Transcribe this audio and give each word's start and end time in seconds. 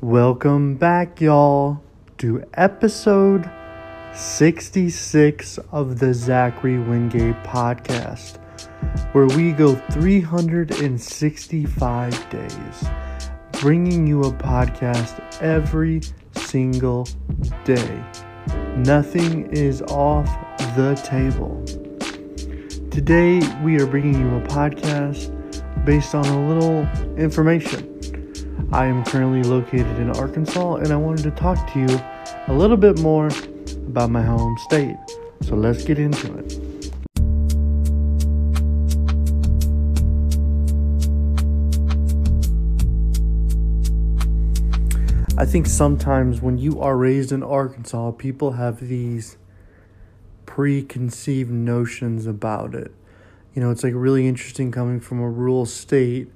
Welcome 0.00 0.76
back, 0.76 1.20
y'all, 1.20 1.82
to 2.18 2.44
episode 2.54 3.50
66 4.14 5.58
of 5.72 5.98
the 5.98 6.14
Zachary 6.14 6.78
Wingate 6.78 7.34
podcast, 7.42 8.36
where 9.10 9.26
we 9.26 9.50
go 9.50 9.74
365 9.90 12.30
days, 12.30 12.84
bringing 13.60 14.06
you 14.06 14.22
a 14.22 14.30
podcast 14.30 15.20
every 15.42 16.02
single 16.36 17.08
day. 17.64 18.00
Nothing 18.76 19.52
is 19.52 19.82
off 19.82 20.26
the 20.76 20.94
table. 21.04 21.60
Today, 22.92 23.40
we 23.64 23.80
are 23.80 23.86
bringing 23.86 24.20
you 24.20 24.36
a 24.36 24.42
podcast 24.42 25.34
based 25.84 26.14
on 26.14 26.24
a 26.24 26.48
little 26.48 26.86
information. 27.16 27.97
I 28.72 28.86
am 28.86 29.04
currently 29.04 29.42
located 29.42 29.98
in 29.98 30.10
Arkansas 30.10 30.76
and 30.76 30.92
I 30.92 30.96
wanted 30.96 31.22
to 31.22 31.30
talk 31.30 31.72
to 31.72 31.78
you 31.80 32.00
a 32.48 32.52
little 32.52 32.76
bit 32.76 32.98
more 32.98 33.28
about 33.86 34.10
my 34.10 34.22
home 34.22 34.56
state. 34.58 34.96
So 35.42 35.56
let's 35.56 35.84
get 35.84 35.98
into 35.98 36.36
it. 36.38 36.68
I 45.38 45.46
think 45.46 45.66
sometimes 45.66 46.42
when 46.42 46.58
you 46.58 46.80
are 46.80 46.96
raised 46.96 47.30
in 47.30 47.44
Arkansas, 47.44 48.10
people 48.10 48.52
have 48.52 48.80
these 48.80 49.38
preconceived 50.46 51.52
notions 51.52 52.26
about 52.26 52.74
it. 52.74 52.92
You 53.54 53.62
know, 53.62 53.70
it's 53.70 53.84
like 53.84 53.92
really 53.94 54.26
interesting 54.26 54.72
coming 54.72 54.98
from 54.98 55.20
a 55.20 55.30
rural 55.30 55.64
state 55.64 56.32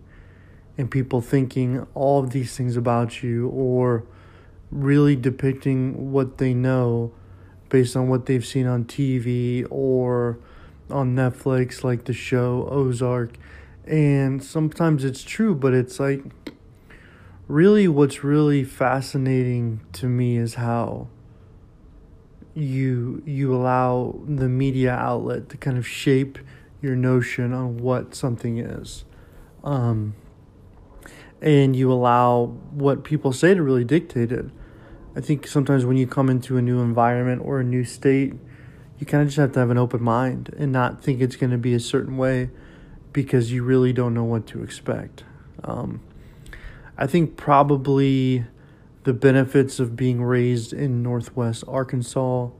and 0.78 0.90
people 0.90 1.20
thinking 1.20 1.86
all 1.94 2.22
of 2.22 2.30
these 2.30 2.56
things 2.56 2.76
about 2.76 3.22
you 3.22 3.48
or 3.48 4.04
really 4.70 5.14
depicting 5.14 6.12
what 6.12 6.38
they 6.38 6.55
know 6.55 7.12
based 7.69 7.97
on 7.97 8.08
what 8.08 8.27
they've 8.27 8.44
seen 8.44 8.66
on 8.66 8.84
TV 8.84 9.66
or 9.70 10.38
on 10.91 11.14
Netflix, 11.14 11.84
like 11.84 12.05
the 12.05 12.12
show 12.12 12.69
Ozark. 12.70 13.36
And 13.86 14.42
sometimes 14.42 15.05
it's 15.05 15.22
true, 15.22 15.55
but 15.55 15.74
it's 15.74 15.98
like 15.98 16.22
really 17.48 17.88
what's 17.88 18.22
really 18.22 18.64
fascinating 18.64 19.80
to 19.92 20.06
me 20.06 20.36
is 20.36 20.54
how 20.54 21.08
you 22.54 23.22
you 23.25 23.54
allow 23.54 24.20
the 24.27 24.48
media 24.48 24.92
outlet 24.92 25.48
to 25.48 25.56
kind 25.56 25.78
of 25.78 25.86
shape 25.86 26.38
your 26.82 26.94
notion 26.94 27.52
on 27.52 27.78
what 27.78 28.14
something 28.14 28.58
is. 28.58 29.04
Um, 29.64 30.14
and 31.42 31.74
you 31.74 31.92
allow 31.92 32.46
what 32.70 33.02
people 33.02 33.32
say 33.32 33.52
to 33.52 33.62
really 33.62 33.84
dictate 33.84 34.30
it. 34.30 34.46
I 35.16 35.20
think 35.20 35.46
sometimes 35.46 35.84
when 35.84 35.96
you 35.96 36.06
come 36.06 36.30
into 36.30 36.56
a 36.56 36.62
new 36.62 36.80
environment 36.80 37.42
or 37.44 37.60
a 37.60 37.64
new 37.64 37.84
state, 37.84 38.34
you 38.98 39.04
kind 39.04 39.22
of 39.22 39.28
just 39.28 39.38
have 39.38 39.52
to 39.52 39.58
have 39.58 39.70
an 39.70 39.76
open 39.76 40.02
mind 40.02 40.54
and 40.56 40.70
not 40.70 41.02
think 41.02 41.20
it's 41.20 41.34
going 41.34 41.50
to 41.50 41.58
be 41.58 41.74
a 41.74 41.80
certain 41.80 42.16
way 42.16 42.48
because 43.12 43.52
you 43.52 43.64
really 43.64 43.92
don't 43.92 44.14
know 44.14 44.24
what 44.24 44.46
to 44.46 44.62
expect. 44.62 45.24
Um, 45.64 46.00
I 46.96 47.08
think 47.08 47.36
probably 47.36 48.44
the 49.02 49.12
benefits 49.12 49.80
of 49.80 49.96
being 49.96 50.22
raised 50.22 50.72
in 50.72 51.02
Northwest 51.02 51.64
Arkansas 51.66 52.50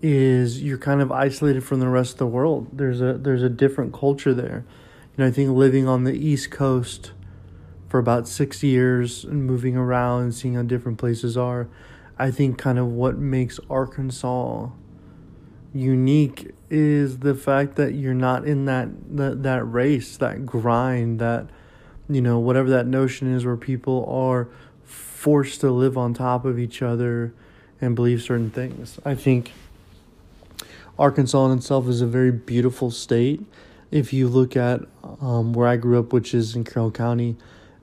is 0.00 0.62
you're 0.62 0.78
kind 0.78 1.02
of 1.02 1.10
isolated 1.10 1.64
from 1.64 1.80
the 1.80 1.88
rest 1.88 2.12
of 2.12 2.18
the 2.18 2.26
world. 2.28 2.68
There's 2.72 3.00
a 3.00 3.14
there's 3.14 3.42
a 3.42 3.48
different 3.48 3.92
culture 3.92 4.32
there. 4.32 4.64
You 5.16 5.24
know, 5.24 5.26
I 5.26 5.32
think 5.32 5.50
living 5.50 5.88
on 5.88 6.04
the 6.04 6.14
East 6.14 6.52
Coast 6.52 7.10
for 7.88 7.98
about 7.98 8.28
six 8.28 8.62
years 8.62 9.24
and 9.24 9.44
moving 9.44 9.76
around 9.76 10.22
and 10.22 10.34
seeing 10.34 10.54
how 10.54 10.62
different 10.62 10.98
places 10.98 11.36
are, 11.36 11.68
I 12.18 12.30
think 12.30 12.58
kind 12.58 12.78
of 12.78 12.86
what 12.86 13.16
makes 13.18 13.58
Arkansas 13.70 14.68
unique 15.72 16.50
is 16.70 17.18
the 17.18 17.34
fact 17.34 17.76
that 17.76 17.94
you're 17.94 18.14
not 18.14 18.46
in 18.46 18.64
that 18.66 18.88
that, 19.16 19.42
that 19.42 19.64
race, 19.64 20.16
that 20.16 20.44
grind, 20.44 21.18
that 21.20 21.48
you 22.08 22.20
know, 22.20 22.38
whatever 22.38 22.70
that 22.70 22.86
notion 22.86 23.32
is 23.34 23.44
where 23.44 23.56
people 23.56 24.06
are 24.06 24.48
forced 24.84 25.60
to 25.60 25.70
live 25.70 25.98
on 25.98 26.14
top 26.14 26.44
of 26.44 26.58
each 26.58 26.80
other 26.80 27.34
and 27.80 27.94
believe 27.94 28.22
certain 28.22 28.50
things. 28.50 28.98
I 29.04 29.14
think 29.14 29.52
Arkansas 30.98 31.46
in 31.46 31.58
itself 31.58 31.86
is 31.86 32.00
a 32.00 32.06
very 32.06 32.32
beautiful 32.32 32.90
state. 32.90 33.44
If 33.90 34.12
you 34.12 34.28
look 34.28 34.56
at 34.56 34.80
um, 35.20 35.52
where 35.52 35.68
I 35.68 35.76
grew 35.76 35.98
up, 35.98 36.12
which 36.12 36.34
is 36.34 36.56
in 36.56 36.64
Carroll 36.64 36.90
County, 36.90 37.36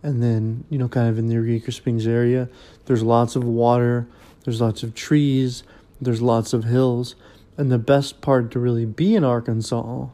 and 0.06 0.22
then 0.22 0.64
you 0.70 0.78
know 0.78 0.88
kind 0.88 1.10
of 1.10 1.18
in 1.18 1.28
the 1.28 1.34
Eureka 1.34 1.72
Springs 1.72 2.06
area 2.06 2.48
there's 2.86 3.02
lots 3.02 3.36
of 3.36 3.44
water 3.44 4.08
there's 4.44 4.62
lots 4.62 4.84
of 4.84 4.94
trees 4.94 5.64
there's 6.00 6.22
lots 6.22 6.54
of 6.54 6.66
hills 6.66 7.16
and 7.58 7.72
the 7.72 7.80
best 7.80 8.22
part 8.22 8.52
to 8.52 8.60
really 8.60 8.86
be 8.86 9.16
in 9.16 9.24
Arkansas 9.24 10.08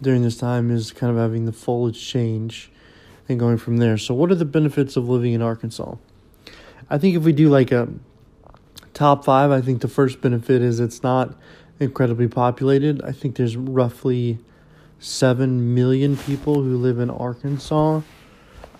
during 0.00 0.22
this 0.22 0.36
time 0.36 0.70
is 0.70 0.90
kind 0.90 1.12
of 1.12 1.18
having 1.18 1.44
the 1.44 1.52
foliage 1.52 2.04
change 2.04 2.72
and 3.28 3.38
going 3.38 3.56
from 3.56 3.76
there. 3.76 3.96
So 3.96 4.14
what 4.14 4.32
are 4.32 4.34
the 4.34 4.44
benefits 4.44 4.96
of 4.96 5.08
living 5.08 5.32
in 5.32 5.40
Arkansas? 5.40 5.94
I 6.90 6.98
think 6.98 7.16
if 7.16 7.22
we 7.22 7.32
do 7.32 7.48
like 7.48 7.70
a 7.70 7.88
top 8.94 9.24
5 9.24 9.50
I 9.52 9.60
think 9.60 9.80
the 9.80 9.88
first 9.88 10.20
benefit 10.20 10.60
is 10.62 10.80
it's 10.80 11.02
not 11.02 11.36
incredibly 11.78 12.26
populated. 12.26 13.00
I 13.02 13.12
think 13.12 13.36
there's 13.36 13.56
roughly 13.56 14.38
7 14.98 15.74
million 15.74 16.16
people 16.16 16.54
who 16.54 16.76
live 16.76 16.98
in 16.98 17.10
Arkansas 17.10 18.00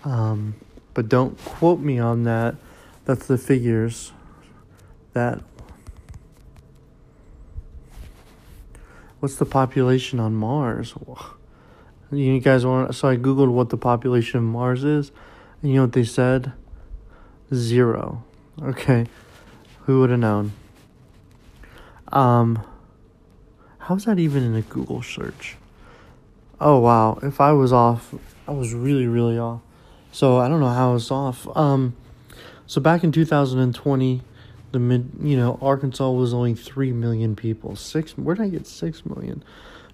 um, 0.05 0.55
but 0.95 1.09
don't 1.09 1.43
quote 1.45 1.81
me 1.81 1.99
on 1.99 2.25
that. 2.25 2.57
That's 3.05 3.27
the 3.27 3.39
figures 3.39 4.13
that. 5.13 5.41
What's 9.21 9.37
the 9.37 9.47
population 9.47 10.19
on 10.19 10.35
Mars? 10.35 10.95
You 12.11 12.41
guys 12.41 12.67
want? 12.67 12.95
So 12.95 13.09
I 13.09 13.17
googled 13.17 13.53
what 13.53 13.71
the 13.71 13.77
population 13.77 14.39
of 14.39 14.45
Mars 14.45 14.85
is, 14.85 15.13
and 15.61 15.71
you 15.71 15.77
know 15.77 15.85
what 15.85 15.93
they 15.93 16.05
said? 16.05 16.53
Zero. 17.55 18.25
Okay, 18.61 19.07
who 19.85 20.01
would 20.01 20.11
have 20.11 20.19
known? 20.19 20.53
Um, 22.09 22.63
how's 23.79 24.05
that 24.05 24.19
even 24.19 24.43
in 24.43 24.55
a 24.55 24.63
Google 24.63 25.03
search? 25.03 25.57
Oh 26.61 26.81
wow! 26.81 27.19
If 27.23 27.41
I 27.41 27.53
was 27.53 27.73
off, 27.73 28.15
I 28.47 28.51
was 28.51 28.75
really 28.75 29.07
really 29.07 29.39
off. 29.39 29.61
So 30.13 30.37
I 30.37 30.47
don't 30.49 30.61
know 30.61 30.69
how 30.69 30.95
it's 30.95 31.11
off. 31.11 31.49
Um, 31.57 31.97
so 32.67 32.81
back 32.81 33.03
in 33.03 33.13
2020, 33.13 34.23
the 34.71 34.79
mid, 34.79 35.11
you 35.21 35.37
know, 35.37 35.59
Arkansas 35.61 36.11
was 36.11 36.33
only 36.33 36.55
three 36.55 36.93
million 36.93 37.35
people. 37.35 37.75
Six. 37.77 38.17
Where 38.17 38.35
did 38.35 38.45
I 38.45 38.49
get 38.49 38.67
six 38.67 39.05
million? 39.05 39.43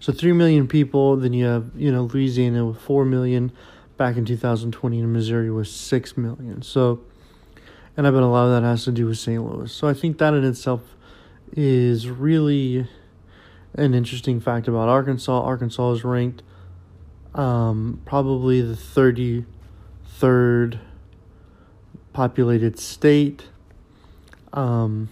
So 0.01 0.13
three 0.13 0.33
million 0.33 0.69
people. 0.69 1.17
Then 1.17 1.33
you 1.33 1.47
have 1.47 1.71
you 1.77 1.91
know 1.91 2.05
Louisiana 2.05 2.67
with 2.67 2.81
four 2.81 3.05
million. 3.05 3.53
Back 3.97 4.17
in 4.17 4.25
2020, 4.25 5.01
and 5.01 5.13
Missouri 5.13 5.51
was 5.51 5.69
six 5.69 6.17
million. 6.17 6.63
So, 6.63 7.01
and 7.97 8.07
I 8.07 8.13
bet 8.13 8.23
a 8.23 8.27
lot 8.27 8.45
of 8.45 8.53
that 8.53 8.65
has 8.65 8.85
to 8.85 8.93
do 8.93 9.07
with 9.07 9.19
St. 9.19 9.43
Louis. 9.43 9.73
So 9.73 9.89
I 9.89 9.93
think 9.93 10.19
that 10.19 10.35
in 10.35 10.45
itself 10.45 10.83
is 11.53 12.09
really 12.09 12.87
an 13.75 13.95
interesting 13.95 14.39
fact 14.39 14.69
about 14.69 14.89
Arkansas. 14.89 15.41
Arkansas 15.43 15.91
is 15.95 16.05
ranked 16.05 16.45
um, 17.35 18.01
probably 18.05 18.61
the 18.61 18.77
30 18.77 19.45
third 20.09 20.81
populated 22.13 22.79
state. 22.79 23.45
Um, 24.53 25.09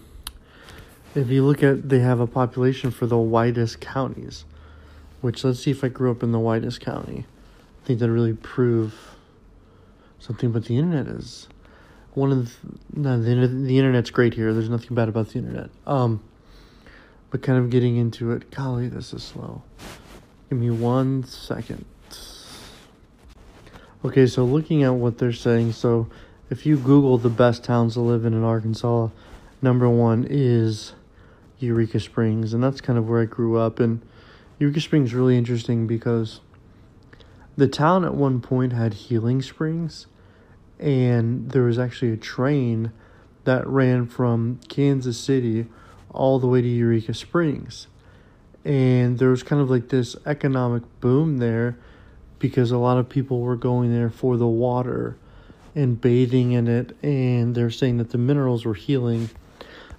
if 1.15 1.29
you 1.29 1.45
look 1.45 1.63
at, 1.63 1.87
they 1.87 1.99
have 1.99 2.19
a 2.19 2.27
population 2.27 2.91
for 2.91 3.05
the 3.05 3.17
whitest 3.17 3.79
counties, 3.79 4.45
which 5.21 5.43
let's 5.43 5.61
see 5.61 5.71
if 5.71 5.83
I 5.83 5.87
grew 5.87 6.11
up 6.11 6.21
in 6.23 6.31
the 6.31 6.39
whitest 6.39 6.81
county. 6.81 7.25
I 7.83 7.87
think 7.87 7.99
that 7.99 8.11
really 8.11 8.33
prove 8.33 8.93
something. 10.19 10.51
But 10.51 10.65
the 10.65 10.77
internet 10.77 11.07
is 11.07 11.47
one 12.13 12.31
of 12.31 12.45
the 12.45 12.99
no, 12.99 13.21
the, 13.21 13.47
the 13.47 13.77
internet's 13.77 14.09
great 14.09 14.33
here. 14.33 14.53
There's 14.53 14.69
nothing 14.69 14.93
bad 14.93 15.07
about 15.07 15.29
the 15.29 15.39
internet. 15.39 15.69
Um, 15.85 16.21
but 17.29 17.41
kind 17.41 17.59
of 17.59 17.69
getting 17.69 17.97
into 17.97 18.31
it. 18.31 18.51
Golly, 18.51 18.89
this 18.89 19.13
is 19.13 19.23
slow. 19.23 19.61
Give 20.49 20.59
me 20.59 20.69
one 20.69 21.23
second. 21.23 21.85
Okay, 24.05 24.27
so 24.27 24.45
looking 24.45 24.83
at 24.83 24.93
what 24.93 25.17
they're 25.17 25.33
saying, 25.33 25.71
so 25.71 26.07
if 26.51 26.67
you 26.67 26.77
Google 26.77 27.17
the 27.17 27.31
best 27.31 27.63
towns 27.63 27.95
to 27.95 27.99
live 27.99 28.25
in 28.25 28.33
in 28.35 28.43
Arkansas, 28.43 29.09
number 29.59 29.89
one 29.89 30.27
is 30.29 30.93
Eureka 31.57 31.99
Springs, 31.99 32.53
and 32.53 32.63
that's 32.63 32.79
kind 32.79 32.99
of 32.99 33.09
where 33.09 33.23
I 33.23 33.25
grew 33.25 33.57
up. 33.57 33.79
And 33.79 34.03
Eureka 34.59 34.81
Springs 34.81 35.09
is 35.09 35.13
really 35.15 35.35
interesting 35.35 35.87
because 35.87 36.41
the 37.57 37.67
town 37.67 38.05
at 38.05 38.13
one 38.13 38.39
point 38.39 38.71
had 38.71 38.93
healing 38.93 39.41
springs, 39.41 40.05
and 40.79 41.49
there 41.49 41.63
was 41.63 41.79
actually 41.79 42.11
a 42.11 42.17
train 42.17 42.91
that 43.45 43.65
ran 43.65 44.05
from 44.05 44.59
Kansas 44.69 45.17
City 45.17 45.65
all 46.11 46.37
the 46.37 46.45
way 46.45 46.61
to 46.61 46.67
Eureka 46.67 47.15
Springs. 47.15 47.87
And 48.63 49.17
there 49.17 49.29
was 49.29 49.41
kind 49.41 49.59
of 49.59 49.71
like 49.71 49.89
this 49.89 50.15
economic 50.27 50.83
boom 50.99 51.39
there 51.39 51.79
because 52.39 52.71
a 52.71 52.77
lot 52.77 52.97
of 52.97 53.09
people 53.09 53.41
were 53.41 53.55
going 53.55 53.91
there 53.91 54.09
for 54.09 54.37
the 54.37 54.47
water 54.47 55.17
and 55.75 55.99
bathing 55.99 56.51
in 56.53 56.67
it, 56.67 56.95
and 57.03 57.53
they're 57.53 57.69
saying 57.69 57.97
that 57.97 58.09
the 58.09 58.17
minerals 58.17 58.65
were 58.65 58.73
healing. 58.73 59.29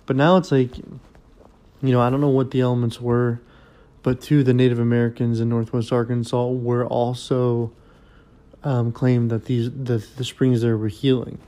But 0.07 0.17
now 0.17 0.37
it's 0.37 0.51
like, 0.51 0.77
you 0.77 1.93
know, 1.93 2.01
I 2.01 2.11
don't 2.11 2.21
know 2.21 2.29
what 2.29 2.51
the 2.51 2.61
elements 2.61 3.01
were, 3.01 3.41
but 4.03 4.21
two, 4.21 4.43
the 4.43 4.55
Native 4.55 4.79
Americans 4.79 5.41
in 5.41 5.49
Northwest 5.49 5.93
Arkansas 5.93 6.49
were 6.49 6.87
also 6.87 7.73
um, 8.65 8.93
claimed 8.93 9.31
that 9.31 9.45
these 9.45 9.71
the 9.71 10.05
the 10.17 10.25
springs 10.25 10.63
there 10.63 10.77
were 10.77 10.89
healing. 10.89 11.39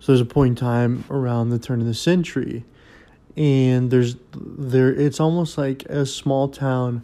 So 0.00 0.12
there's 0.12 0.20
a 0.20 0.24
point 0.26 0.50
in 0.50 0.56
time 0.56 1.04
around 1.10 1.50
the 1.50 1.58
turn 1.58 1.80
of 1.80 1.86
the 1.86 1.94
century, 1.94 2.64
and 3.36 3.90
there's 3.90 4.16
there 4.34 4.92
it's 4.92 5.20
almost 5.20 5.58
like 5.58 5.84
a 5.86 6.06
small 6.06 6.48
town 6.48 7.02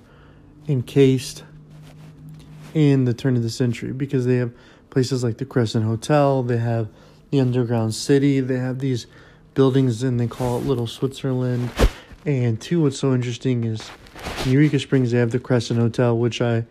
encased 0.69 1.45
in 2.75 3.05
the 3.05 3.15
turn 3.15 3.37
of 3.37 3.43
the 3.43 3.51
century 3.51 3.93
because 3.93 4.27
they 4.27 4.37
have 4.37 4.53
places 4.91 5.23
like 5.23 5.39
the 5.39 5.45
Crescent 5.45 5.85
Hotel, 5.85 6.43
they 6.43 6.59
have 6.59 6.89
the 7.31 7.41
underground 7.41 7.95
city, 7.95 8.41
they 8.41 8.59
have 8.59 8.79
these 8.79 9.07
buildings 9.55 10.03
and 10.03 10.19
they 10.19 10.27
call 10.27 10.59
it 10.59 10.65
Little 10.65 10.87
Switzerland. 10.87 11.71
And 12.25 12.61
two, 12.61 12.83
what's 12.83 12.99
so 12.99 13.15
interesting 13.15 13.65
is 13.65 13.91
in 14.45 14.53
Eureka 14.53 14.79
Springs 14.79 15.11
they 15.11 15.19
have 15.19 15.31
the 15.31 15.39
Crescent 15.39 15.79
Hotel, 15.79 16.17
which 16.17 16.41
I 16.41 16.65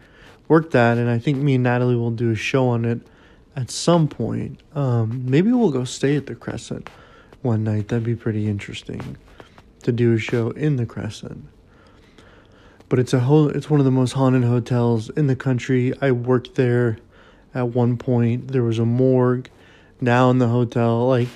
worked 0.48 0.76
at, 0.76 0.98
and 0.98 1.10
I 1.10 1.20
think 1.20 1.38
me 1.38 1.56
and 1.56 1.64
Natalie 1.64 1.96
will 1.96 2.12
do 2.12 2.32
a 2.32 2.36
show 2.36 2.68
on 2.70 2.86
it 2.86 3.02
at 3.56 3.72
some 3.72 4.08
point. 4.08 4.62
Um, 4.76 5.24
maybe 5.26 5.52
we'll 5.52 5.72
go 5.72 5.84
stay 5.84 6.16
at 6.16 6.28
the 6.28 6.36
Crescent 6.36 6.90
one 7.42 7.64
night. 7.64 7.88
That'd 7.88 8.04
be 8.04 8.16
pretty 8.16 8.48
interesting 8.48 9.18
to 9.84 9.92
do 9.92 10.14
a 10.14 10.20
show 10.20 10.52
in 10.52 10.78
the 10.78 10.86
Crescent. 10.86 11.46
But 12.90 13.00
it's 13.00 13.14
a 13.14 13.20
whole 13.20 13.50
it's 13.50 13.70
one 13.70 13.80
of 13.80 13.86
the 13.86 13.92
most 13.92 14.14
haunted 14.14 14.44
hotels 14.44 15.10
in 15.10 15.28
the 15.28 15.36
country. 15.36 15.94
I 16.02 16.12
worked 16.12 16.56
there 16.56 16.98
at 17.54 17.70
one 17.70 17.98
point. 17.98 18.50
There 18.50 18.64
was 18.64 18.80
a 18.80 18.86
morgue 18.86 19.50
now 20.00 20.30
in 20.30 20.38
the 20.38 20.48
hotel 20.48 21.08
like 21.08 21.28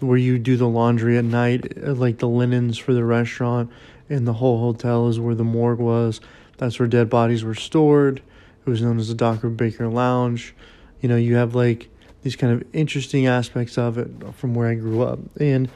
where 0.00 0.18
you 0.18 0.38
do 0.38 0.56
the 0.56 0.68
laundry 0.68 1.16
at 1.16 1.24
night, 1.24 1.78
uh, 1.82 1.92
like 1.92 2.18
the 2.18 2.28
linens 2.28 2.78
for 2.78 2.92
the 2.92 3.04
restaurant 3.04 3.70
and 4.08 4.26
the 4.26 4.32
whole 4.34 4.58
hotel 4.60 5.08
is 5.08 5.20
where 5.20 5.34
the 5.34 5.44
morgue 5.44 5.78
was. 5.78 6.20
That's 6.58 6.78
where 6.78 6.88
dead 6.88 7.08
bodies 7.08 7.44
were 7.44 7.54
stored. 7.54 8.22
It 8.64 8.70
was 8.70 8.82
known 8.82 8.98
as 8.98 9.08
the 9.08 9.14
Dr. 9.14 9.48
Baker 9.48 9.88
Lounge. 9.88 10.54
You 11.00 11.08
know, 11.08 11.16
you 11.16 11.36
have 11.36 11.54
like 11.54 11.88
these 12.22 12.36
kind 12.36 12.52
of 12.52 12.64
interesting 12.72 13.26
aspects 13.26 13.76
of 13.78 13.98
it 13.98 14.08
from 14.34 14.54
where 14.54 14.68
I 14.68 14.74
grew 14.74 15.02
up. 15.02 15.18
And 15.40 15.68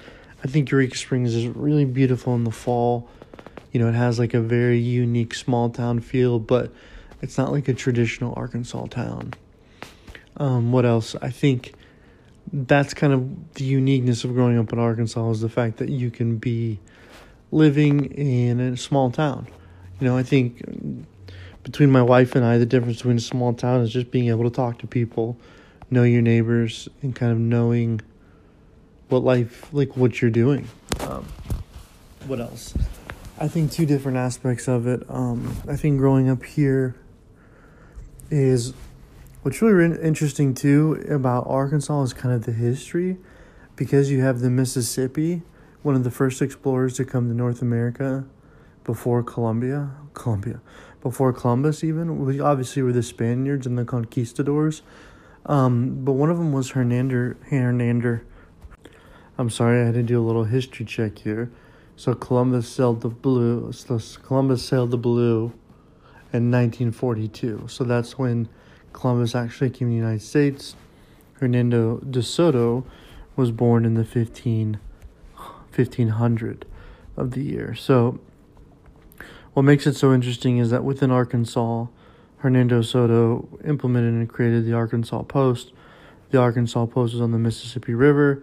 I 0.44 0.48
think 0.48 0.70
Eureka 0.70 0.96
Springs 0.96 1.34
is 1.34 1.46
really 1.48 1.84
beautiful 1.84 2.34
in 2.34 2.44
the 2.44 2.52
fall. 2.52 3.08
You 3.76 3.82
know, 3.82 3.88
it 3.90 3.94
has 3.94 4.18
like 4.18 4.32
a 4.32 4.40
very 4.40 4.78
unique 4.78 5.34
small 5.34 5.68
town 5.68 6.00
feel, 6.00 6.38
but 6.38 6.72
it's 7.20 7.36
not 7.36 7.52
like 7.52 7.68
a 7.68 7.74
traditional 7.74 8.32
Arkansas 8.34 8.86
town. 8.86 9.34
Um, 10.38 10.72
what 10.72 10.86
else? 10.86 11.14
I 11.20 11.28
think 11.28 11.74
that's 12.50 12.94
kind 12.94 13.12
of 13.12 13.52
the 13.52 13.64
uniqueness 13.64 14.24
of 14.24 14.32
growing 14.32 14.58
up 14.58 14.72
in 14.72 14.78
Arkansas 14.78 15.28
is 15.32 15.42
the 15.42 15.50
fact 15.50 15.76
that 15.76 15.90
you 15.90 16.10
can 16.10 16.38
be 16.38 16.80
living 17.52 18.06
in 18.06 18.60
a 18.60 18.78
small 18.78 19.10
town. 19.10 19.46
You 20.00 20.06
know, 20.06 20.16
I 20.16 20.22
think 20.22 20.62
between 21.62 21.90
my 21.90 22.00
wife 22.00 22.34
and 22.34 22.46
I, 22.46 22.56
the 22.56 22.64
difference 22.64 22.96
between 22.96 23.18
a 23.18 23.20
small 23.20 23.52
town 23.52 23.82
is 23.82 23.92
just 23.92 24.10
being 24.10 24.28
able 24.28 24.44
to 24.44 24.56
talk 24.56 24.78
to 24.78 24.86
people, 24.86 25.36
know 25.90 26.02
your 26.02 26.22
neighbors, 26.22 26.88
and 27.02 27.14
kind 27.14 27.30
of 27.30 27.36
knowing 27.36 28.00
what 29.10 29.22
life, 29.22 29.68
like 29.70 29.98
what 29.98 30.22
you're 30.22 30.30
doing. 30.30 30.66
Um, 31.00 31.26
what 32.26 32.40
else? 32.40 32.72
I 33.38 33.48
think 33.48 33.70
two 33.70 33.84
different 33.84 34.16
aspects 34.16 34.66
of 34.66 34.86
it. 34.86 35.02
Um, 35.10 35.56
I 35.68 35.76
think 35.76 35.98
growing 35.98 36.30
up 36.30 36.42
here 36.42 36.96
is 38.30 38.72
what's 39.42 39.60
really 39.60 40.00
interesting 40.00 40.54
too 40.54 41.04
about 41.10 41.46
Arkansas 41.46 42.02
is 42.02 42.12
kind 42.14 42.34
of 42.34 42.46
the 42.46 42.52
history 42.52 43.18
because 43.76 44.10
you 44.10 44.22
have 44.22 44.40
the 44.40 44.48
Mississippi, 44.48 45.42
one 45.82 45.94
of 45.94 46.02
the 46.02 46.10
first 46.10 46.40
explorers 46.40 46.94
to 46.94 47.04
come 47.04 47.28
to 47.28 47.34
North 47.34 47.60
America 47.60 48.24
before 48.84 49.22
Columbia, 49.22 49.90
Columbia, 50.14 50.62
before 51.02 51.34
Columbus 51.34 51.84
even. 51.84 52.24
We 52.24 52.40
obviously 52.40 52.80
were 52.80 52.92
the 52.92 53.02
Spaniards 53.02 53.66
and 53.66 53.76
the 53.76 53.84
conquistadors. 53.84 54.80
Um, 55.44 56.04
but 56.06 56.12
one 56.12 56.30
of 56.30 56.38
them 56.38 56.54
was 56.54 56.70
Hernander, 56.70 57.36
Hernander. 57.50 58.24
I'm 59.36 59.50
sorry, 59.50 59.82
I 59.82 59.84
had 59.84 59.94
to 59.94 60.02
do 60.02 60.18
a 60.18 60.24
little 60.24 60.44
history 60.44 60.86
check 60.86 61.18
here. 61.18 61.50
So 61.96 62.14
Columbus 62.14 62.68
sailed 62.68 63.00
the 63.00 63.08
blue. 63.08 63.72
So 63.72 63.98
Columbus 64.22 64.62
sailed 64.62 64.90
the 64.90 64.98
blue 64.98 65.52
in 66.32 66.50
1942. 66.50 67.64
So 67.68 67.84
that's 67.84 68.18
when 68.18 68.48
Columbus 68.92 69.34
actually 69.34 69.70
came 69.70 69.88
to 69.88 69.92
the 69.92 69.96
United 69.96 70.22
States. 70.22 70.76
Hernando 71.40 71.98
de 71.98 72.22
Soto 72.22 72.84
was 73.34 73.50
born 73.50 73.84
in 73.86 73.94
the 73.94 74.04
15, 74.04 74.78
1500 75.74 76.66
of 77.16 77.30
the 77.30 77.42
year. 77.42 77.74
So 77.74 78.20
what 79.54 79.62
makes 79.62 79.86
it 79.86 79.96
so 79.96 80.12
interesting 80.12 80.58
is 80.58 80.70
that 80.70 80.84
within 80.84 81.10
Arkansas, 81.10 81.86
Hernando 82.38 82.82
Soto 82.82 83.48
implemented 83.64 84.12
and 84.12 84.28
created 84.28 84.66
the 84.66 84.74
Arkansas 84.74 85.22
Post. 85.22 85.72
The 86.30 86.38
Arkansas 86.38 86.86
Post 86.86 87.14
was 87.14 87.22
on 87.22 87.32
the 87.32 87.38
Mississippi 87.38 87.94
River, 87.94 88.42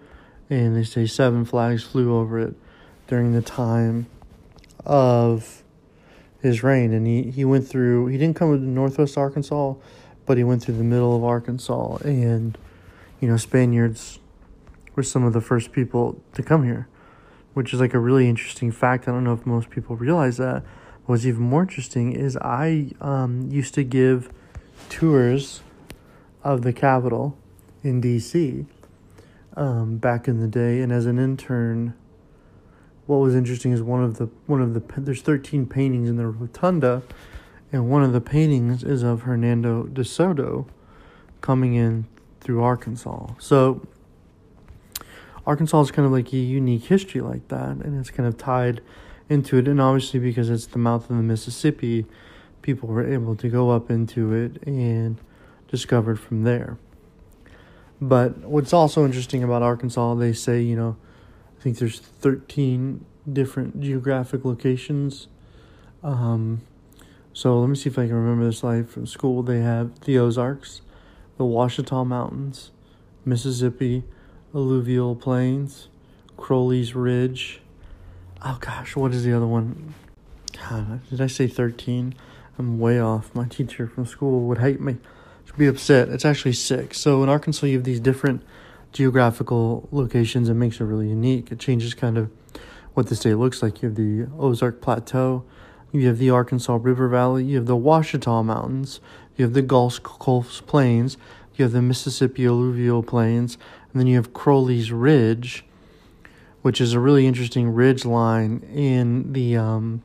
and 0.50 0.76
they 0.76 0.84
say 0.84 1.06
seven 1.06 1.46
flags 1.46 1.84
flew 1.84 2.16
over 2.16 2.40
it 2.40 2.56
during 3.08 3.34
the 3.34 3.42
time 3.42 4.08
of 4.86 5.64
his 6.42 6.64
reign. 6.64 6.94
And 6.94 7.08
he, 7.08 7.32
he 7.32 7.46
went 7.46 7.68
through, 7.68 8.08
he 8.08 8.18
didn't 8.18 8.36
come 8.36 8.58
to 8.58 8.64
northwest 8.64 9.18
Arkansas, 9.18 9.76
but 10.26 10.38
he 10.38 10.44
went 10.44 10.64
through 10.64 10.78
the 10.78 10.84
middle 10.84 11.16
of 11.16 11.24
Arkansas. 11.24 11.98
And, 12.04 12.58
you 13.20 13.28
know, 13.28 13.38
Spaniards 13.38 14.20
were 14.96 15.04
some 15.04 15.24
of 15.24 15.34
the 15.34 15.42
first 15.42 15.72
people 15.72 16.22
to 16.34 16.44
come 16.44 16.64
here, 16.64 16.88
which 17.54 17.74
is 17.74 17.80
like 17.80 17.94
a 17.94 18.00
really 18.00 18.30
interesting 18.30 18.72
fact. 18.72 19.08
I 19.08 19.12
don't 19.12 19.24
know 19.24 19.34
if 19.34 19.46
most 19.46 19.70
people 19.70 19.96
realize 19.96 20.38
that 20.38 20.64
what's 21.06 21.26
even 21.26 21.42
more 21.42 21.62
interesting 21.64 22.14
is 22.14 22.38
I 22.38 22.92
um, 23.02 23.50
used 23.50 23.74
to 23.76 23.84
give 23.84 24.30
tours 24.90 25.62
of 26.44 26.62
the 26.62 26.74
Capitol 26.74 27.38
in 27.84 28.02
D.C. 28.02 28.66
Um, 29.56 29.98
back 29.98 30.28
in 30.28 30.40
the 30.40 30.48
day, 30.48 30.82
and 30.82 30.92
as 30.92 31.06
an 31.06 31.20
intern, 31.20 31.94
what 33.06 33.18
was 33.18 33.36
interesting 33.36 33.72
is 33.72 33.82
one 33.82 34.04
of 34.04 34.18
the 34.18 34.26
one 34.46 34.62
of 34.62 34.74
the 34.74 35.02
there's 35.02 35.22
13 35.22 35.66
paintings 35.66 36.10
in 36.10 36.18
the 36.18 36.28
rotunda, 36.28 37.04
and 37.72 37.90
one 37.90 38.04
of 38.04 38.14
the 38.14 38.22
paintings 38.22 38.84
is 38.84 39.04
of 39.04 39.24
Hernando 39.24 39.84
de 39.84 40.06
Soto 40.06 40.68
coming 41.42 41.76
in 41.76 42.06
through 42.40 42.64
Arkansas. 42.64 43.28
So 43.40 43.86
Arkansas 45.46 45.82
is 45.82 45.92
kind 45.92 46.06
of 46.06 46.12
like 46.12 46.32
a 46.32 46.38
unique 46.38 46.86
history 46.86 47.22
like 47.22 47.48
that, 47.50 47.70
and 47.70 48.00
it's 48.00 48.10
kind 48.10 48.28
of 48.28 48.38
tied 48.38 48.82
into 49.30 49.58
it. 49.58 49.68
And 49.68 49.82
obviously, 49.82 50.20
because 50.20 50.50
it's 50.50 50.68
the 50.68 50.80
mouth 50.80 51.10
of 51.10 51.18
the 51.18 51.24
Mississippi, 51.24 52.06
people 52.62 52.88
were 52.88 53.06
able 53.06 53.36
to 53.36 53.50
go 53.50 53.72
up 53.72 53.92
into 53.92 54.34
it 54.34 54.64
and 54.66 55.18
discovered 55.68 56.20
from 56.20 56.44
there. 56.44 56.78
But 58.00 58.38
what's 58.40 58.74
also 58.74 59.06
interesting 59.06 59.44
about 59.44 59.62
Arkansas, 59.62 60.16
they 60.16 60.34
say, 60.34 60.62
you 60.62 60.76
know, 60.76 60.98
I 61.64 61.68
think 61.72 61.78
there's 61.78 62.00
13 62.00 63.06
different 63.32 63.80
geographic 63.80 64.44
locations. 64.44 65.28
Um, 66.04 66.60
so 67.32 67.58
let 67.58 67.70
me 67.70 67.78
see 67.78 67.90
if 67.90 67.98
I 67.98 68.06
can 68.06 68.16
remember 68.16 68.44
this 68.44 68.66
life 68.66 68.90
from 68.90 69.08
school. 69.08 69.44
They 69.44 69.62
have 69.62 69.98
the 70.02 70.20
Ozarks, 70.20 70.82
the 71.38 71.46
Ouachita 71.46 72.06
Mountains, 72.06 72.72
Mississippi, 73.24 74.04
alluvial 74.54 75.16
plains, 75.16 75.88
Crowley's 76.36 76.96
Ridge, 76.96 77.62
oh 78.44 78.58
gosh, 78.60 78.98
what 78.98 79.14
is 79.14 79.24
the 79.24 79.32
other 79.32 79.48
one? 79.48 79.94
God, 80.70 81.00
did 81.10 81.22
I 81.22 81.28
say 81.28 81.48
13? 81.48 82.14
I'm 82.60 82.78
way 82.78 83.00
off. 83.00 83.34
My 83.34 83.48
teacher 83.48 83.88
from 83.88 84.06
school 84.06 84.42
would 84.50 84.58
hate 84.58 84.82
me. 84.82 84.98
She'd 85.46 85.56
be 85.56 85.68
upset. 85.68 86.10
It's 86.10 86.26
actually 86.26 86.56
six. 86.56 87.00
So 87.00 87.24
in 87.24 87.30
Arkansas, 87.30 87.68
you 87.68 87.78
have 87.78 87.86
these 87.86 88.02
different 88.02 88.44
geographical 88.94 89.90
locations. 89.92 90.50
It 90.50 90.54
makes 90.54 90.80
it 90.80 90.86
really 90.86 91.10
unique. 91.10 91.52
It 91.52 91.60
changes 91.60 91.94
kind 91.94 92.18
of 92.18 92.32
what 92.94 93.08
the 93.08 93.16
state 93.16 93.36
looks 93.36 93.62
like. 93.62 93.82
You 93.82 93.90
have 93.90 93.96
the 93.96 94.28
Ozark 94.38 94.82
Plateau. 94.82 95.44
You 95.92 96.08
have 96.08 96.18
the 96.18 96.30
Arkansas 96.30 96.80
River 96.82 97.08
Valley. 97.08 97.44
You 97.44 97.58
have 97.58 97.66
the 97.66 97.76
Ouachita 97.76 98.44
Mountains. 98.44 99.00
You 99.36 99.46
have 99.46 99.54
the 99.54 99.62
Gulf 99.62 100.02
Coast 100.02 100.66
Plains. 100.68 101.18
You 101.56 101.64
have 101.64 101.72
the 101.72 101.82
Mississippi 101.82 102.46
Alluvial 102.46 103.04
Plains. 103.04 103.58
And 103.92 104.00
then 104.00 104.08
you 104.08 104.16
have 104.16 104.34
Crowley's 104.34 104.92
Ridge 104.92 105.66
which 106.64 106.80
is 106.82 106.94
a 106.94 107.00
really 107.00 107.28
interesting 107.28 107.70
ridge 107.70 108.06
line 108.06 108.60
in 108.74 109.34
the 109.34 109.56
um, 109.56 110.02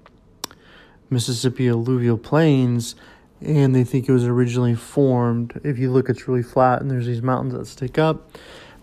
Mississippi 1.09 1.68
alluvial 1.68 2.18
plains. 2.18 2.95
And 3.40 3.75
they 3.75 3.85
think 3.85 4.09
it 4.09 4.12
was 4.12 4.25
originally 4.25 4.75
formed. 4.75 5.61
If 5.62 5.78
you 5.78 5.92
look, 5.92 6.11
it's 6.11 6.26
really 6.26 6.42
flat, 6.42 6.83
and 6.83 6.90
there's 6.90 7.07
these 7.07 7.23
mountains 7.23 7.54
that 7.54 7.66
stick 7.66 7.97
up. 7.97 8.33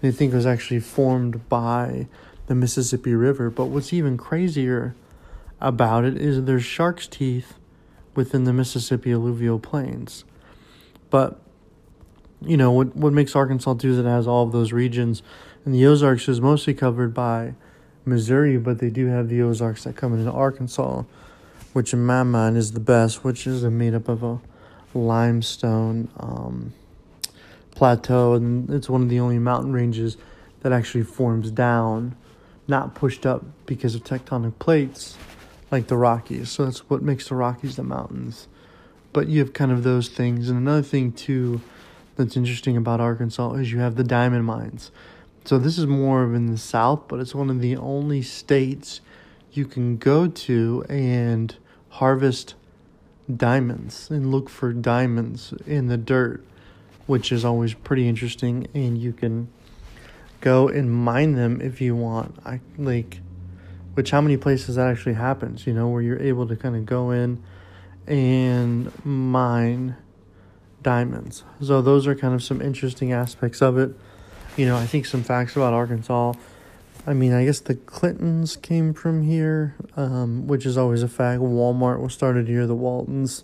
They 0.01 0.11
think 0.11 0.33
was 0.33 0.45
actually 0.45 0.79
formed 0.79 1.47
by 1.49 2.07
the 2.47 2.55
Mississippi 2.55 3.15
River. 3.15 3.49
But 3.49 3.65
what's 3.65 3.93
even 3.93 4.17
crazier 4.17 4.95
about 5.59 6.03
it 6.03 6.17
is 6.17 6.43
there's 6.43 6.65
shark's 6.65 7.07
teeth 7.07 7.55
within 8.15 8.43
the 8.43 8.53
Mississippi 8.53 9.11
alluvial 9.11 9.59
plains. 9.59 10.25
But 11.09 11.39
you 12.41 12.57
know 12.57 12.71
what 12.71 12.95
what 12.95 13.13
makes 13.13 13.35
Arkansas 13.35 13.75
is 13.83 13.97
it 13.97 14.05
has 14.05 14.27
all 14.27 14.43
of 14.43 14.51
those 14.51 14.71
regions, 14.71 15.23
and 15.63 15.73
the 15.73 15.85
Ozarks 15.85 16.27
is 16.27 16.41
mostly 16.41 16.73
covered 16.73 17.13
by 17.13 17.53
Missouri, 18.05 18.57
but 18.57 18.79
they 18.79 18.89
do 18.89 19.07
have 19.07 19.29
the 19.29 19.41
Ozarks 19.41 19.83
that 19.85 19.95
come 19.95 20.13
into 20.13 20.31
Arkansas, 20.31 21.03
which 21.73 21.93
in 21.93 22.05
my 22.05 22.23
mind 22.23 22.57
is 22.57 22.73
the 22.73 22.79
best, 22.79 23.23
which 23.23 23.47
is 23.47 23.63
made 23.63 23.93
up 23.93 24.07
of 24.07 24.23
a 24.23 24.39
limestone 24.93 26.09
um, 26.17 26.73
plateau, 27.75 28.33
and 28.33 28.69
it's 28.69 28.89
one 28.89 29.03
of 29.03 29.09
the 29.09 29.19
only 29.19 29.37
mountain 29.37 29.73
ranges 29.73 30.17
that 30.61 30.71
actually 30.71 31.03
forms 31.03 31.51
down, 31.51 32.15
not 32.67 32.95
pushed 32.95 33.25
up 33.25 33.43
because 33.65 33.93
of 33.93 34.03
tectonic 34.03 34.57
plates 34.57 35.17
like 35.71 35.87
the 35.87 35.97
Rockies. 35.97 36.49
So 36.49 36.65
that's 36.65 36.89
what 36.89 37.03
makes 37.03 37.29
the 37.29 37.35
Rockies 37.35 37.75
the 37.75 37.83
mountains. 37.83 38.47
But 39.13 39.27
you 39.27 39.39
have 39.39 39.53
kind 39.53 39.71
of 39.71 39.83
those 39.83 40.09
things, 40.09 40.49
and 40.49 40.57
another 40.57 40.81
thing 40.81 41.11
too 41.11 41.61
that's 42.15 42.37
interesting 42.37 42.77
about 42.77 43.01
Arkansas 43.01 43.53
is 43.53 43.71
you 43.71 43.79
have 43.79 43.95
the 43.95 44.03
diamond 44.03 44.45
mines. 44.45 44.91
So 45.43 45.57
this 45.59 45.77
is 45.77 45.85
more 45.85 46.23
of 46.23 46.33
in 46.33 46.47
the 46.47 46.57
south, 46.57 47.03
but 47.07 47.19
it's 47.19 47.35
one 47.35 47.49
of 47.49 47.61
the 47.61 47.75
only 47.77 48.21
states 48.21 49.01
you 49.51 49.65
can 49.65 49.97
go 49.97 50.27
to 50.27 50.83
and 50.89 51.55
harvest 51.89 52.55
diamonds 53.33 54.09
and 54.09 54.31
look 54.31 54.49
for 54.49 54.73
diamonds 54.73 55.53
in 55.65 55.87
the 55.87 55.97
dirt, 55.97 56.43
which 57.05 57.31
is 57.31 57.45
always 57.45 57.73
pretty 57.73 58.07
interesting 58.07 58.67
and 58.73 58.97
you 58.97 59.13
can 59.13 59.47
go 60.41 60.67
and 60.67 60.91
mine 60.91 61.33
them 61.33 61.61
if 61.61 61.81
you 61.81 61.95
want. 61.95 62.37
I 62.45 62.61
like 62.77 63.19
which 63.95 64.11
how 64.11 64.21
many 64.21 64.37
places 64.37 64.75
that 64.75 64.87
actually 64.87 65.13
happens, 65.13 65.65
you 65.65 65.73
know, 65.73 65.87
where 65.87 66.01
you're 66.01 66.21
able 66.21 66.47
to 66.47 66.55
kind 66.55 66.75
of 66.75 66.85
go 66.85 67.11
in 67.11 67.41
and 68.07 68.91
mine 69.05 69.95
diamonds. 70.83 71.43
So 71.61 71.81
those 71.81 72.05
are 72.05 72.13
kind 72.13 72.33
of 72.33 72.43
some 72.43 72.61
interesting 72.61 73.11
aspects 73.11 73.61
of 73.61 73.77
it. 73.77 73.95
You 74.57 74.65
know, 74.65 74.77
I 74.77 74.85
think 74.85 75.05
some 75.05 75.23
facts 75.23 75.55
about 75.55 75.73
Arkansas. 75.73 76.33
I 77.07 77.13
mean, 77.13 77.33
I 77.33 77.45
guess 77.45 77.59
the 77.59 77.75
Clintons 77.75 78.55
came 78.55 78.93
from 78.93 79.23
here, 79.23 79.75
um, 79.95 80.47
which 80.47 80.65
is 80.65 80.77
always 80.77 81.03
a 81.03 81.07
fact. 81.07 81.41
Walmart 81.41 81.99
was 81.99 82.13
started 82.13 82.47
here. 82.47 82.67
The 82.67 82.75
Waltons, 82.75 83.43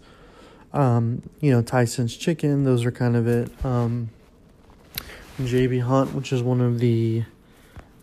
um, 0.74 1.22
you 1.40 1.52
know, 1.52 1.62
Tyson's 1.62 2.16
Chicken. 2.16 2.64
Those 2.64 2.86
are 2.86 2.92
kind 2.92 3.16
of 3.16 3.28
it. 3.28 3.66
Um, 3.66 4.10
JB 5.40 5.82
Hunt, 5.82 6.14
which 6.14 6.32
is 6.32 6.44
one 6.44 6.62
of 6.62 6.80
the 6.80 7.24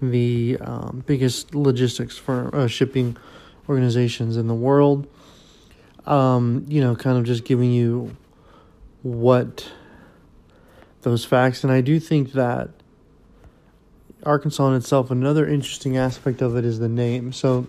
the 0.01 0.57
um, 0.61 1.03
biggest 1.07 1.55
logistics 1.55 2.17
for 2.17 2.55
uh, 2.55 2.67
shipping 2.69 3.17
organizations 3.69 4.37
in 4.37 4.47
the 4.47 4.55
world. 4.55 5.07
Um, 6.07 6.65
you 6.69 6.81
know, 6.81 6.95
kind 6.97 7.19
of 7.19 7.25
just 7.25 7.45
giving 7.45 7.73
you 7.73 8.17
what 9.03 9.71
those 11.03 11.25
facts. 11.25 11.65
And 11.65 11.73
I 11.73 11.81
do 11.81 12.01
think 12.01 12.33
that 12.33 12.71
Arkansas 14.25 14.69
in 14.69 14.75
itself, 14.75 15.11
another 15.11 15.47
interesting 15.47 15.97
aspect 15.97 16.43
of 16.43 16.57
it 16.57 16.65
is 16.65 16.79
the 16.79 16.89
name. 16.89 17.33
So 17.33 17.67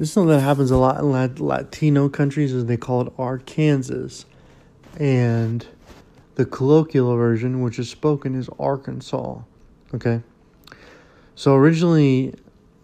this 0.00 0.08
is 0.08 0.14
something 0.14 0.30
that 0.30 0.40
happens 0.40 0.70
a 0.70 0.78
lot 0.78 0.98
in 0.98 1.46
Latino 1.46 2.08
countries, 2.08 2.54
as 2.54 2.64
they 2.64 2.78
call 2.78 3.02
it 3.02 3.12
Arkansas, 3.18 4.24
and 4.96 5.66
the 6.36 6.46
colloquial 6.46 7.14
version, 7.14 7.60
which 7.60 7.78
is 7.78 7.90
spoken, 7.90 8.34
is 8.34 8.48
Arkansas. 8.58 9.40
Okay, 9.94 10.22
so 11.34 11.54
originally, 11.54 12.34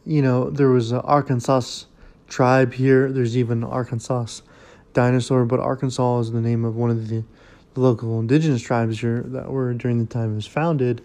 you 0.04 0.20
know, 0.20 0.50
there 0.50 0.68
was 0.68 0.92
an 0.92 0.98
Arkansas 0.98 1.84
tribe 2.28 2.74
here. 2.74 3.10
There's 3.10 3.34
even 3.34 3.64
Arkansas 3.64 4.42
dinosaur, 4.92 5.46
but 5.46 5.58
Arkansas 5.58 6.18
is 6.18 6.32
the 6.32 6.42
name 6.42 6.66
of 6.66 6.76
one 6.76 6.90
of 6.90 7.08
the, 7.08 7.24
the 7.72 7.80
local 7.80 8.20
indigenous 8.20 8.60
tribes 8.60 9.00
here 9.00 9.22
that 9.28 9.50
were 9.50 9.72
during 9.72 10.00
the 10.00 10.04
time 10.04 10.32
it 10.32 10.34
was 10.34 10.46
founded. 10.46 11.02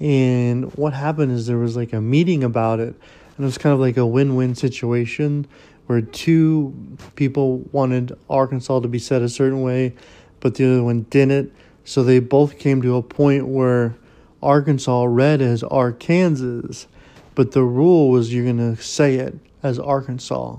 And 0.00 0.70
what 0.74 0.92
happened 0.92 1.32
is 1.32 1.46
there 1.46 1.56
was 1.56 1.76
like 1.76 1.94
a 1.94 2.00
meeting 2.02 2.44
about 2.44 2.78
it, 2.78 2.94
and 3.36 3.44
it 3.44 3.46
was 3.46 3.58
kind 3.58 3.72
of 3.72 3.80
like 3.80 3.96
a 3.96 4.06
win 4.06 4.34
win 4.34 4.54
situation 4.54 5.46
where 5.86 6.00
two 6.00 6.74
people 7.14 7.58
wanted 7.72 8.16
Arkansas 8.28 8.80
to 8.80 8.88
be 8.88 8.98
said 8.98 9.22
a 9.22 9.28
certain 9.28 9.62
way, 9.62 9.94
but 10.40 10.54
the 10.54 10.66
other 10.66 10.82
one 10.82 11.02
didn't. 11.02 11.52
So 11.84 12.02
they 12.02 12.18
both 12.18 12.58
came 12.58 12.82
to 12.82 12.96
a 12.96 13.02
point 13.02 13.46
where 13.46 13.94
Arkansas 14.42 15.04
read 15.04 15.40
as 15.40 15.62
Arkansas, 15.62 16.86
but 17.34 17.52
the 17.52 17.62
rule 17.62 18.10
was 18.10 18.34
you're 18.34 18.44
going 18.44 18.74
to 18.74 18.82
say 18.82 19.16
it 19.16 19.34
as 19.62 19.78
Arkansas. 19.78 20.58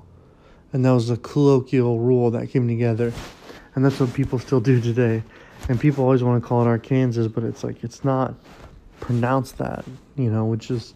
And 0.71 0.85
that 0.85 0.91
was 0.91 1.09
the 1.09 1.17
colloquial 1.17 1.99
rule 1.99 2.31
that 2.31 2.49
came 2.49 2.67
together. 2.67 3.11
And 3.75 3.83
that's 3.83 3.99
what 3.99 4.13
people 4.13 4.39
still 4.39 4.59
do 4.59 4.79
today. 4.79 5.23
And 5.69 5.79
people 5.79 6.03
always 6.03 6.23
want 6.23 6.41
to 6.41 6.47
call 6.47 6.61
it 6.61 6.67
arkansas 6.67 7.27
but 7.27 7.43
it's 7.43 7.63
like 7.63 7.83
it's 7.83 8.05
not 8.05 8.35
pronounced 8.99 9.57
that 9.57 9.83
you 10.15 10.29
know 10.29 10.45
which 10.45 10.71
is 10.71 10.93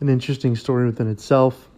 an 0.00 0.08
interesting 0.08 0.56
story 0.56 0.86
within 0.86 1.08
itself 1.08 1.68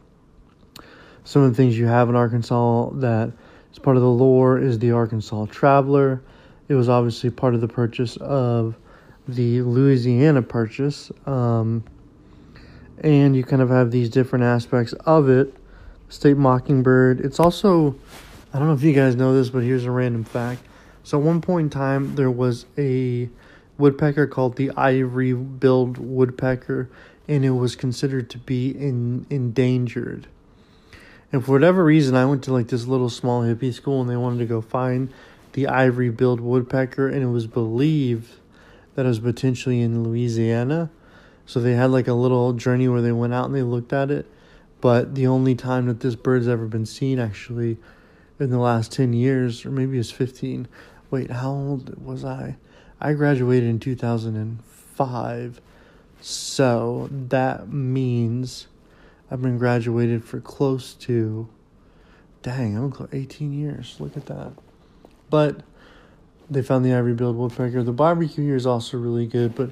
some 1.25 1.43
of 1.43 1.51
the 1.51 1.57
things 1.57 1.79
you 1.79 1.87
have 1.87 2.09
in 2.09 2.17
arkansas 2.17 2.91
that 2.95 3.33
is 3.73 3.79
part 3.79 3.97
of 3.97 4.03
the 4.03 4.09
lore 4.09 4.59
is 4.59 4.79
the 4.79 4.91
arkansas 4.91 5.47
traveler 5.47 6.23
it 6.69 6.75
was 6.75 6.89
obviously 6.89 7.31
part 7.31 7.55
of 7.55 7.61
the 7.61 7.69
purchase 7.69 8.17
of 8.19 8.77
the 9.29 9.63
louisiana 9.63 10.43
purchase 10.43 11.11
um, 11.27 11.85
and 13.03 13.35
you 13.35 13.45
kind 13.45 13.63
of 13.63 13.71
have 13.71 13.91
these 13.91 14.09
different 14.09 14.45
aspects 14.45 14.93
of 14.93 15.29
it 15.29 15.55
state 16.11 16.37
mockingbird. 16.37 17.21
It's 17.21 17.41
also, 17.41 17.95
I 18.53 18.59
don't 18.59 18.69
know 18.69 18.75
if 18.75 18.83
you 18.83 18.93
guys 18.93 19.17
know 19.17 19.33
this, 19.33 19.49
but 19.49 19.63
here's 19.63 19.87
a 19.87 19.91
random 19.91 20.25
fact. 20.25 20.63
So 21.05 21.19
at 21.19 21.25
one 21.25 21.41
point 21.41 21.67
in 21.67 21.71
time, 21.71 22.15
there 22.17 22.31
was 22.31 22.67
a 22.77 23.31
woodpecker 23.79 24.27
called 24.27 24.57
the 24.57 24.71
ivory-billed 24.73 25.97
woodpecker, 25.97 26.91
and 27.31 27.45
it 27.45 27.51
was 27.51 27.77
considered 27.77 28.29
to 28.31 28.39
be 28.39 28.69
in, 28.69 29.27
endangered. 29.31 30.27
And 31.33 31.43
for 31.43 31.53
whatever 31.53 31.83
reason, 31.83 32.15
I 32.15 32.27
went 32.27 32.45
to 32.45 32.53
like 32.53 32.69
this 32.69 32.87
little 32.87 33.09
small 33.09 33.43
hippie 33.43 33.73
school, 33.73 34.03
and 34.03 34.11
they 34.11 34.17
wanted 34.17 34.41
to 34.41 34.47
go 34.47 34.61
find 34.61 35.11
the 35.53 35.67
ivory-billed 35.67 36.41
woodpecker, 36.41 37.09
and 37.09 37.23
it 37.23 37.29
was 37.29 37.47
believed 37.47 38.35
that 38.95 39.07
it 39.07 39.09
was 39.09 39.21
potentially 39.21 39.81
in 39.81 40.05
Louisiana. 40.05 40.91
So 41.47 41.61
they 41.61 41.73
had 41.73 41.91
like 41.91 42.09
a 42.09 42.13
little 42.13 42.53
journey 42.53 42.89
where 42.89 43.01
they 43.01 43.13
went 43.13 43.33
out 43.33 43.47
and 43.47 43.55
they 43.55 43.63
looked 43.63 43.93
at 43.95 44.11
it 44.11 44.27
but 44.81 45.15
the 45.15 45.27
only 45.27 45.55
time 45.55 45.87
that 45.87 46.01
this 46.01 46.15
bird's 46.15 46.49
ever 46.49 46.67
been 46.67 46.87
seen 46.87 47.19
actually 47.19 47.77
in 48.39 48.51
the 48.51 48.59
last 48.59 48.93
10 48.93 49.13
years, 49.13 49.67
or 49.67 49.71
maybe 49.71 49.99
it's 49.99 50.11
15. 50.11 50.67
Wait, 51.11 51.31
how 51.31 51.51
old 51.51 52.03
was 52.03 52.25
I? 52.25 52.57
I 53.01 53.13
graduated 53.13 53.69
in 53.69 53.79
2005. 53.79 55.61
So 56.21 57.09
that 57.11 57.73
means 57.73 58.67
I've 59.31 59.43
been 59.43 59.59
graduated 59.59 60.25
for 60.25 60.41
close 60.41 60.95
to, 60.95 61.49
dang, 62.43 62.77
I'm 62.77 62.91
close, 62.91 63.09
18 63.13 63.53
years. 63.53 63.97
Look 63.99 64.17
at 64.17 64.27
that. 64.27 64.53
But 65.31 65.61
they 66.51 66.63
found 66.63 66.85
the 66.85 66.93
ivory 66.93 67.15
billed 67.15 67.37
woodpecker. 67.37 67.83
The 67.83 67.93
barbecue 67.93 68.45
here 68.45 68.57
is 68.57 68.67
also 68.67 68.99
really 68.99 69.27
good, 69.27 69.55
but 69.55 69.71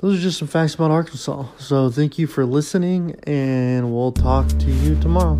those 0.00 0.18
are 0.18 0.22
just 0.22 0.38
some 0.38 0.48
facts 0.48 0.74
about 0.74 0.90
Arkansas. 0.90 1.46
So 1.58 1.90
thank 1.90 2.18
you 2.18 2.26
for 2.26 2.44
listening, 2.44 3.14
and 3.22 3.94
we'll 3.94 4.12
talk 4.12 4.48
to 4.48 4.70
you 4.70 5.00
tomorrow. 5.00 5.38